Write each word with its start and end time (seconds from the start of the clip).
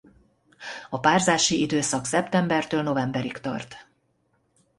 A 0.89 0.99
párzási 0.99 1.61
időszak 1.61 2.05
szeptembertől 2.05 2.81
novemberig 2.83 3.37
tart. 3.37 3.75